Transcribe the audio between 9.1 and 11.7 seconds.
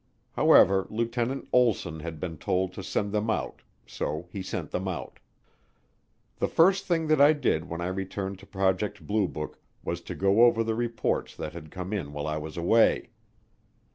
Book was to go over the reports that had